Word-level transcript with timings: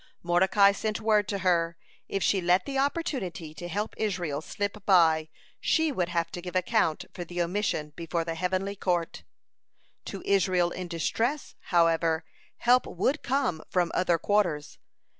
(138) 0.23 0.27
Mordecai 0.63 0.71
sent 0.75 0.99
word 0.99 1.27
to 1.27 1.37
her, 1.39 1.77
if 2.09 2.23
she 2.23 2.41
let 2.41 2.65
the 2.65 2.79
opportunity 2.79 3.53
to 3.53 3.67
help 3.67 3.93
Israel 3.99 4.41
slip 4.41 4.83
by, 4.83 5.29
she 5.59 5.91
would 5.91 6.09
have 6.09 6.31
to 6.31 6.41
give 6.41 6.55
account 6.55 7.05
for 7.13 7.23
the 7.23 7.39
omission 7.39 7.93
before 7.95 8.23
the 8.23 8.33
heavenly 8.33 8.75
court. 8.75 9.21
(139) 10.05 10.05
To 10.23 10.27
Israel 10.27 10.71
in 10.71 10.87
distress, 10.87 11.53
however, 11.65 12.25
help 12.57 12.87
would 12.87 13.21
come 13.21 13.61
from 13.69 13.91
other 13.93 14.17
quarters. 14.17 14.79